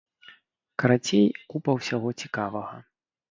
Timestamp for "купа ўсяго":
1.53-2.09